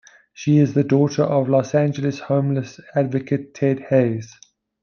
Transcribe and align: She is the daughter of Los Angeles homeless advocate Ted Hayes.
She 0.33 0.57
is 0.57 0.73
the 0.73 0.83
daughter 0.83 1.21
of 1.21 1.47
Los 1.47 1.75
Angeles 1.75 2.21
homeless 2.21 2.79
advocate 2.95 3.53
Ted 3.53 3.81
Hayes. 3.89 4.35